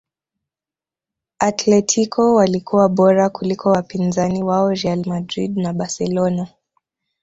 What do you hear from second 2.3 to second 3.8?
walikuwa bora kuliko